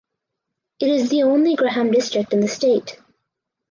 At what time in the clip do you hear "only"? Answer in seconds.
1.21-1.53